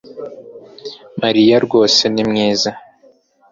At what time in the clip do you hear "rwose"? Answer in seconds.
1.65-2.03